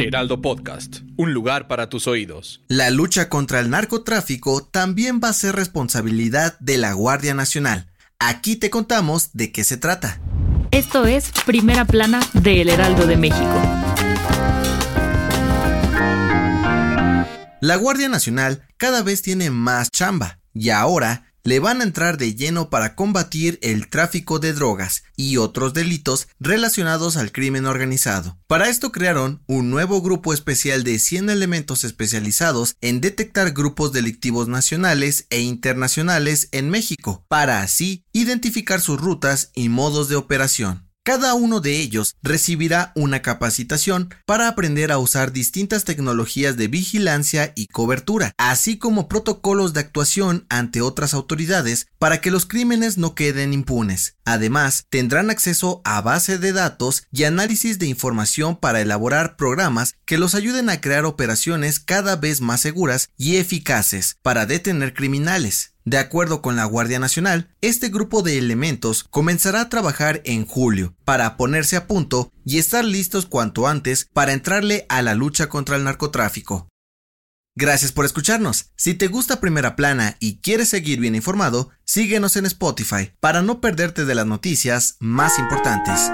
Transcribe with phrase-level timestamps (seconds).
[0.00, 2.62] Heraldo Podcast, un lugar para tus oídos.
[2.68, 7.90] La lucha contra el narcotráfico también va a ser responsabilidad de la Guardia Nacional.
[8.18, 10.18] Aquí te contamos de qué se trata.
[10.70, 13.62] Esto es Primera Plana de El Heraldo de México.
[17.60, 22.34] La Guardia Nacional cada vez tiene más chamba y ahora le van a entrar de
[22.34, 28.38] lleno para combatir el tráfico de drogas y otros delitos relacionados al crimen organizado.
[28.46, 34.48] Para esto crearon un nuevo grupo especial de 100 elementos especializados en detectar grupos delictivos
[34.48, 40.89] nacionales e internacionales en México, para así identificar sus rutas y modos de operación.
[41.02, 47.54] Cada uno de ellos recibirá una capacitación para aprender a usar distintas tecnologías de vigilancia
[47.56, 53.14] y cobertura, así como protocolos de actuación ante otras autoridades para que los crímenes no
[53.14, 54.16] queden impunes.
[54.26, 60.18] Además, tendrán acceso a base de datos y análisis de información para elaborar programas que
[60.18, 65.72] los ayuden a crear operaciones cada vez más seguras y eficaces para detener criminales.
[65.84, 70.94] De acuerdo con la Guardia Nacional, este grupo de elementos comenzará a trabajar en julio
[71.04, 75.76] para ponerse a punto y estar listos cuanto antes para entrarle a la lucha contra
[75.76, 76.68] el narcotráfico.
[77.56, 78.72] Gracias por escucharnos.
[78.76, 83.60] Si te gusta Primera Plana y quieres seguir bien informado, síguenos en Spotify para no
[83.60, 86.10] perderte de las noticias más importantes.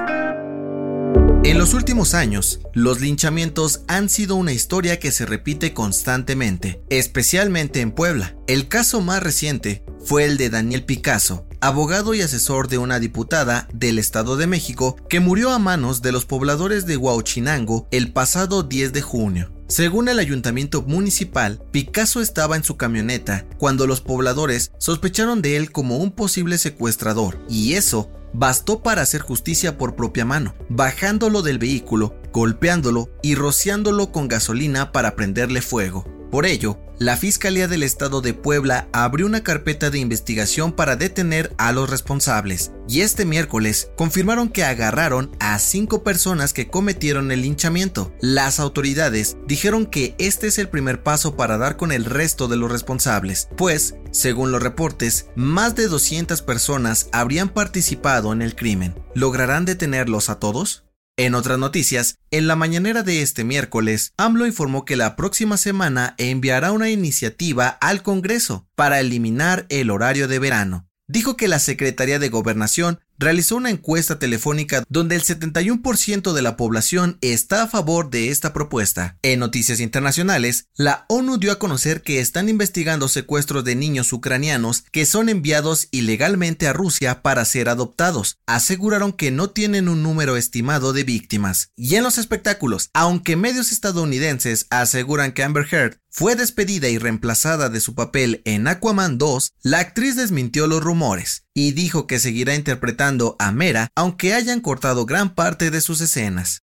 [1.47, 7.81] En los últimos años, los linchamientos han sido una historia que se repite constantemente, especialmente
[7.83, 8.35] en Puebla.
[8.49, 13.69] El caso más reciente fue el de Daniel Picasso, abogado y asesor de una diputada
[13.73, 18.65] del Estado de México que murió a manos de los pobladores de Huauchinango el pasado
[18.65, 19.53] 10 de junio.
[19.69, 25.71] Según el ayuntamiento municipal, Picasso estaba en su camioneta cuando los pobladores sospecharon de él
[25.71, 31.59] como un posible secuestrador, y eso bastó para hacer justicia por propia mano, bajándolo del
[31.59, 36.05] vehículo, golpeándolo y rociándolo con gasolina para prenderle fuego.
[36.31, 41.55] Por ello, la Fiscalía del Estado de Puebla abrió una carpeta de investigación para detener
[41.59, 47.43] a los responsables y este miércoles confirmaron que agarraron a cinco personas que cometieron el
[47.43, 48.15] linchamiento.
[48.21, 52.57] Las autoridades dijeron que este es el primer paso para dar con el resto de
[52.57, 58.95] los responsables, pues, según los reportes, más de 200 personas habrían participado en el crimen.
[59.15, 60.85] ¿Lograrán detenerlos a todos?
[61.19, 66.15] En otras noticias, en la mañanera de este miércoles, AMLO informó que la próxima semana
[66.17, 70.89] enviará una iniciativa al Congreso para eliminar el horario de verano.
[71.09, 76.57] Dijo que la Secretaría de Gobernación realizó una encuesta telefónica donde el 71% de la
[76.57, 79.19] población está a favor de esta propuesta.
[79.23, 84.85] En noticias internacionales, la ONU dio a conocer que están investigando secuestros de niños ucranianos
[84.93, 88.39] que son enviados ilegalmente a Rusia para ser adoptados.
[88.47, 91.71] Aseguraron que no tienen un número estimado de víctimas.
[91.77, 97.69] Y en los espectáculos, aunque medios estadounidenses aseguran que Amber Heard fue despedida y reemplazada
[97.69, 102.55] de su papel en Aquaman 2, la actriz desmintió los rumores y dijo que seguirá
[102.55, 106.61] interpretando a Mera aunque hayan cortado gran parte de sus escenas.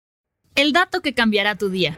[0.54, 1.98] El dato que cambiará tu día.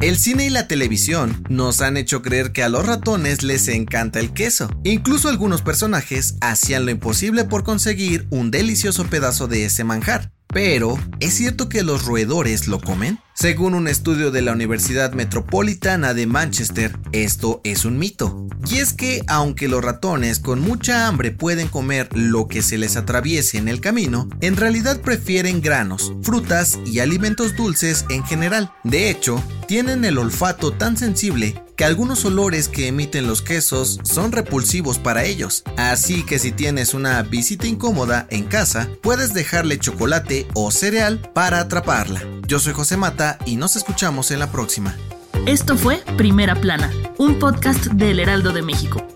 [0.00, 4.18] El cine y la televisión nos han hecho creer que a los ratones les encanta
[4.18, 4.68] el queso.
[4.82, 10.32] Incluso algunos personajes hacían lo imposible por conseguir un delicioso pedazo de ese manjar.
[10.56, 13.18] Pero, ¿es cierto que los roedores lo comen?
[13.34, 18.46] Según un estudio de la Universidad Metropolitana de Manchester, esto es un mito.
[18.66, 22.96] Y es que, aunque los ratones con mucha hambre pueden comer lo que se les
[22.96, 28.72] atraviese en el camino, en realidad prefieren granos, frutas y alimentos dulces en general.
[28.82, 34.32] De hecho, tienen el olfato tan sensible que algunos olores que emiten los quesos son
[34.32, 35.62] repulsivos para ellos.
[35.76, 41.60] Así que si tienes una visita incómoda en casa, puedes dejarle chocolate o cereal para
[41.60, 42.22] atraparla.
[42.46, 44.94] Yo soy José Mata y nos escuchamos en la próxima.
[45.46, 49.15] Esto fue Primera Plana, un podcast del Heraldo de México.